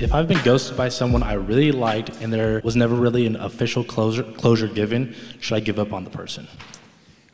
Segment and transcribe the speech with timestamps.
[0.00, 3.34] If I've been ghosted by someone I really liked and there was never really an
[3.34, 6.46] official closure, closure given, should I give up on the person?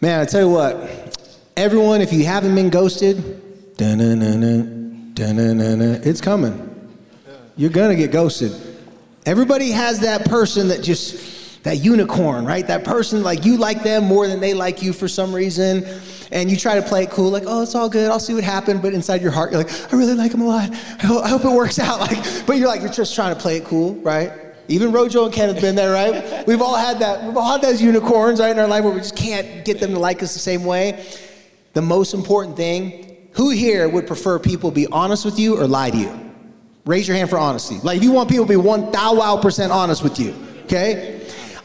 [0.01, 3.43] Man, I tell you what, everyone, if you haven't been ghosted,
[6.07, 6.71] it's coming.
[7.57, 8.53] You're gonna get ghosted.
[9.27, 12.67] Everybody has that person that just, that unicorn, right?
[12.67, 15.85] That person, like you like them more than they like you for some reason
[16.31, 18.45] and you try to play it cool, like, oh, it's all good, I'll see what
[18.45, 18.81] happens.
[18.81, 20.71] But inside your heart, you're like, I really like them a lot.
[20.71, 22.01] I hope, it works out.
[22.05, 24.31] Like, but you're like, you're just trying to play it cool, right?
[24.69, 26.47] Even Rojo and Ken have been there, right?
[26.47, 27.25] We've all had that.
[27.25, 29.93] We've all had those unicorns, right, in our life where we just can't get them
[29.93, 31.07] to like us the same way.
[31.73, 35.91] The most important thing, who here would prefer people be honest with you or lie
[35.91, 36.33] to you?
[36.85, 37.79] Raise your hand for honesty.
[37.83, 41.14] Like, if you want people to be one thou wow percent honest with you, okay?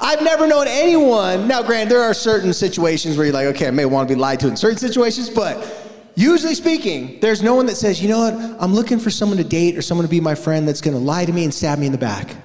[0.01, 1.47] I've never known anyone.
[1.47, 4.19] Now, granted, there are certain situations where you're like, okay, I may want to be
[4.19, 8.19] lied to in certain situations, but usually speaking, there's no one that says, you know
[8.19, 10.95] what, I'm looking for someone to date or someone to be my friend that's going
[10.95, 12.35] to lie to me and stab me in the back.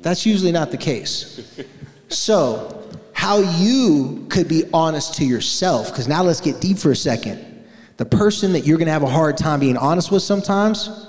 [0.00, 1.60] That's usually not the case.
[2.08, 6.96] So, how you could be honest to yourself, because now let's get deep for a
[6.96, 7.64] second.
[7.98, 11.06] The person that you're going to have a hard time being honest with sometimes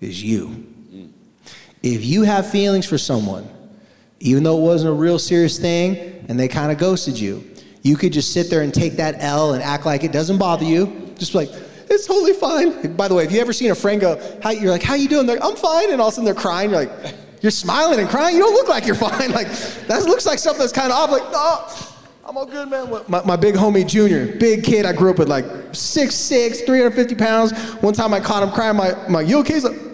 [0.00, 0.64] is you.
[1.82, 3.48] If you have feelings for someone,
[4.20, 7.44] even though it wasn't a real serious thing and they kind of ghosted you.
[7.82, 10.64] You could just sit there and take that L and act like it doesn't bother
[10.64, 11.12] you.
[11.16, 11.48] Just like,
[11.88, 12.94] it's totally fine.
[12.96, 15.08] By the way, have you ever seen a friend go, how, you're like, how you
[15.08, 15.26] doing?
[15.26, 15.90] They're like, I'm fine.
[15.90, 16.70] And all of a sudden they're crying.
[16.70, 18.34] You're like, you're smiling and crying.
[18.34, 19.30] You don't look like you're fine.
[19.30, 19.48] Like,
[19.86, 21.10] that looks like something that's kind of off.
[21.10, 21.96] Like, oh,
[22.26, 22.90] I'm all good, man.
[23.08, 27.52] My, my big homie Junior, big kid I grew up with, like 6'6", 350 pounds.
[27.80, 28.76] One time I caught him crying.
[28.76, 29.54] My, my, you okay?
[29.54, 29.87] He's like,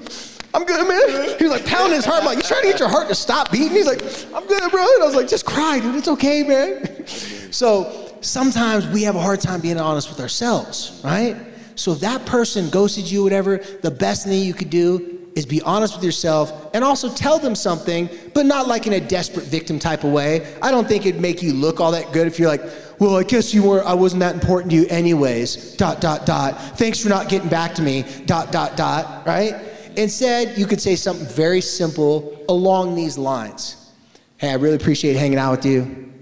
[0.55, 1.37] I'm good, man.
[1.37, 2.21] He was like pounding his heart.
[2.21, 3.71] I'm like, you trying to get your heart to stop beating?
[3.71, 4.01] He's like,
[4.33, 4.81] I'm good, bro.
[4.81, 5.97] And I was like, just cry, dude.
[5.97, 7.05] It's okay, man.
[7.55, 11.37] So sometimes we have a hard time being honest with ourselves, right?
[11.77, 15.63] So if that person ghosted you, whatever, the best thing you could do is be
[15.63, 19.79] honest with yourself and also tell them something, but not like in a desperate victim
[19.79, 20.53] type of way.
[20.63, 22.63] I don't think it'd make you look all that good if you're like,
[22.99, 25.77] well, I guess you weren't, I wasn't that important to you anyways.
[25.77, 26.61] Dot dot dot.
[26.77, 28.05] Thanks for not getting back to me.
[28.27, 29.55] Dot dot dot, right?
[29.97, 33.93] Instead, you could say something very simple along these lines.
[34.37, 36.13] Hey, I really appreciate hanging out with you.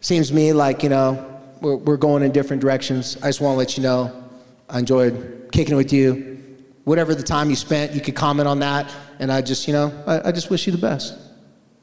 [0.00, 3.16] Seems to me like, you know, we're, we're going in different directions.
[3.18, 4.24] I just want to let you know
[4.68, 6.38] I enjoyed kicking it with you.
[6.84, 8.90] Whatever the time you spent, you could comment on that.
[9.18, 11.18] And I just, you know, I, I just wish you the best.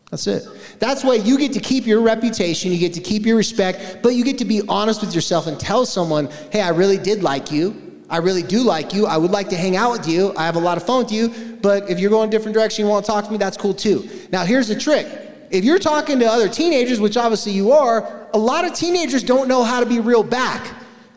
[0.09, 0.43] That's it.
[0.79, 4.15] That's why you get to keep your reputation, you get to keep your respect, but
[4.15, 7.51] you get to be honest with yourself and tell someone, hey, I really did like
[7.51, 7.86] you.
[8.09, 9.05] I really do like you.
[9.05, 10.33] I would like to hang out with you.
[10.37, 11.57] I have a lot of fun with you.
[11.61, 13.73] But if you're going a different direction, you want to talk to me, that's cool
[13.73, 14.09] too.
[14.31, 15.07] Now, here's the trick.
[15.49, 19.47] If you're talking to other teenagers, which obviously you are, a lot of teenagers don't
[19.47, 20.73] know how to be real back.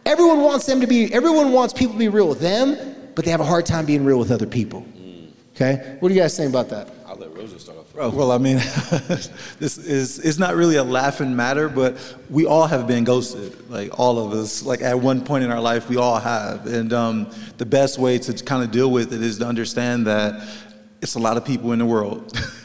[0.06, 2.76] Everyone wants them to be, everyone wants people to be real with them,
[3.14, 4.82] but they have a hard time being real with other people.
[4.96, 5.32] Mm.
[5.54, 5.96] Okay?
[6.00, 6.88] What do you guys think about that?
[8.14, 8.56] Well, I mean,
[9.58, 11.96] this is it's not really a laughing matter, but
[12.28, 13.70] we all have been ghosted.
[13.70, 16.66] Like all of us, like at one point in our life, we all have.
[16.66, 20.46] And um, the best way to kind of deal with it is to understand that
[21.02, 22.36] it's a lot of people in the world.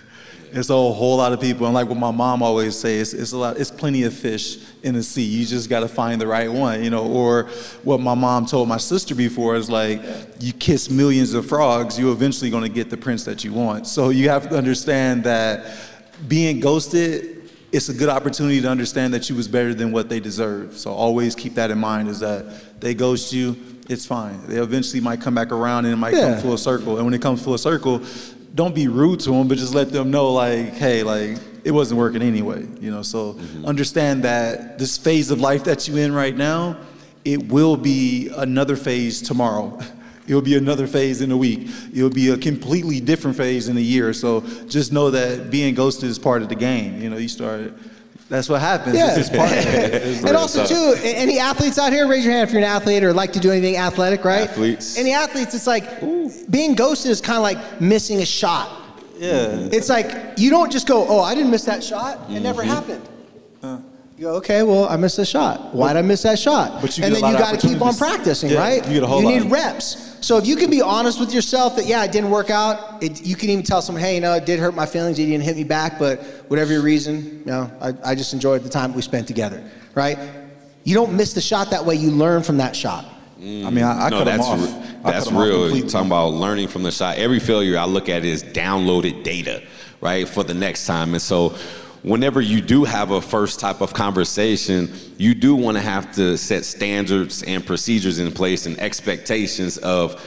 [0.58, 3.32] It's a whole lot of people, and like what my mom always says, it's, it's
[3.34, 3.58] a lot.
[3.58, 5.24] It's plenty of fish in the sea.
[5.24, 7.06] You just got to find the right one, you know.
[7.06, 7.50] Or
[7.84, 10.02] what my mom told my sister before is like,
[10.40, 13.86] you kiss millions of frogs, you're eventually going to get the prince that you want.
[13.86, 15.76] So you have to understand that
[16.30, 20.22] being ghosted, it's a good opportunity to understand that you was better than what they
[20.22, 20.78] deserve.
[20.78, 22.08] So always keep that in mind.
[22.08, 23.58] Is that they ghost you,
[23.90, 24.40] it's fine.
[24.48, 26.36] They eventually might come back around and it might yeah.
[26.36, 26.96] come full circle.
[26.96, 28.02] And when it comes full circle,
[28.56, 32.00] don't be rude to them, but just let them know like, hey, like it wasn't
[32.00, 32.66] working anyway.
[32.80, 33.66] You know, so mm-hmm.
[33.66, 36.78] understand that this phase of life that you're in right now,
[37.26, 39.78] it will be another phase tomorrow.
[40.28, 41.70] It'll be another phase in a week.
[41.94, 44.12] It'll be a completely different phase in a year.
[44.12, 47.00] So just know that being ghosted is part of the game.
[47.00, 47.74] You know, you start
[48.28, 48.96] that's what happens.
[48.96, 49.18] Yeah.
[49.18, 50.24] It's part of it.
[50.26, 53.14] and also, too, any athletes out here, raise your hand if you're an athlete or
[53.14, 54.50] like to do anything athletic, right?
[54.50, 54.98] Athletes.
[54.98, 56.32] Any athletes, it's like Ooh.
[56.50, 58.82] being ghosted is kind of like missing a shot.
[59.18, 59.70] Yeah.
[59.72, 62.16] It's like you don't just go, oh, I didn't miss that shot.
[62.16, 62.44] It mm-hmm.
[62.44, 63.08] never happened.
[64.18, 65.76] You go, okay, well, I missed a shot.
[65.76, 66.82] Why'd I miss that shot?
[66.82, 68.88] But you and then you got to keep on practicing, Yeah, right?
[68.88, 70.16] you get a whole lot need reps.
[70.22, 73.04] So if you can be honest with yourself that yeah, it didn't work out.
[73.04, 75.20] It, you can even tell someone, hey, you know, it did hurt my feelings.
[75.20, 78.64] You didn't hit me back, but whatever your reason, you know, I, I just enjoyed
[78.64, 80.18] the time we spent together, right?
[80.86, 81.96] You don't miss the shot that way.
[81.96, 83.06] You learn from that shot.
[83.38, 84.60] I mean, I, I no, cut them that's off.
[84.62, 85.62] re- I that's cut 'em off real.
[85.64, 85.90] completely.
[85.90, 87.18] Talking about learning from the shot.
[87.18, 89.62] Every failure I look at is downloaded data,
[90.00, 91.14] right, for the next time.
[91.14, 91.54] And so,
[92.06, 96.38] whenever you do have a first type of conversation, you do want to have to
[96.38, 100.22] set standards and procedures in place and expectations of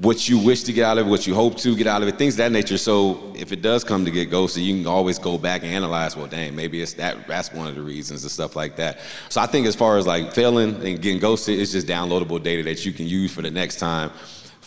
[0.00, 2.08] what you wish to get out of it, what you hope to get out of
[2.08, 2.78] it, things of that nature.
[2.78, 6.16] So if it does come to get ghosted, you can always go back and analyze,
[6.16, 9.00] well, dang, maybe it's that that's one of the reasons and stuff like that.
[9.28, 12.62] So I think as far as like failing and getting ghosted, it's just downloadable data
[12.64, 14.12] that you can use for the next time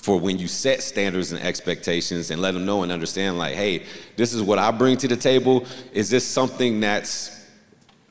[0.01, 3.83] for when you set standards and expectations and let them know and understand like, hey,
[4.15, 5.65] this is what I bring to the table.
[5.91, 7.36] Is this something that's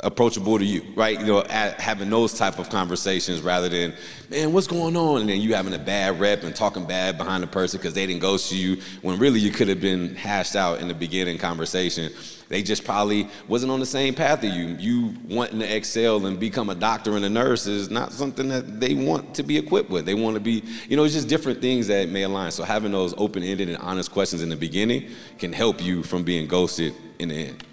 [0.00, 1.18] approachable to you, right?
[1.18, 3.94] You know, at, having those type of conversations rather than,
[4.28, 5.22] man, what's going on?
[5.22, 8.06] And then you having a bad rep and talking bad behind the person because they
[8.06, 12.12] didn't ghost you when really you could have been hashed out in the beginning conversation.
[12.48, 14.66] They just probably wasn't on the same path as you.
[14.78, 18.78] You wanting to excel and become a doctor and a nurse is not something that
[18.78, 20.04] they want to be equipped with.
[20.04, 22.50] They want to be, you know, it's just different things that may align.
[22.52, 25.08] So having those open-ended and honest questions in the beginning
[25.38, 27.64] can help you from being ghosted in the end.